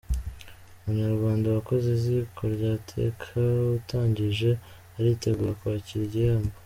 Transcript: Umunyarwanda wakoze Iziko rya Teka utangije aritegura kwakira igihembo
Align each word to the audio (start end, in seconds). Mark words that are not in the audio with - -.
Umunyarwanda 0.79 1.45
wakoze 1.55 1.87
Iziko 1.97 2.41
rya 2.55 2.73
Teka 2.91 3.31
utangije 3.79 4.49
aritegura 4.97 5.51
kwakira 5.59 6.03
igihembo 6.05 6.53